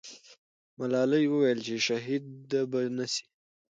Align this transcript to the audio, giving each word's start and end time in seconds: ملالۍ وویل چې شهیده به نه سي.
ملالۍ 0.79 1.25
وویل 1.29 1.59
چې 1.67 1.75
شهیده 1.87 2.61
به 2.71 2.79
نه 2.97 3.05
سي. 3.13 3.23